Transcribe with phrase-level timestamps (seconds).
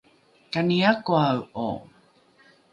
[0.51, 1.67] kani akoae’o?